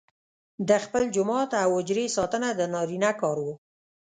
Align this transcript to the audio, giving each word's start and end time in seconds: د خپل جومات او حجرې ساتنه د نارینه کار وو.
د 0.67 0.71
خپل 0.83 1.03
جومات 1.15 1.51
او 1.63 1.69
حجرې 1.77 2.05
ساتنه 2.17 2.49
د 2.55 2.61
نارینه 2.73 3.11
کار 3.21 3.37
وو. 3.45 3.53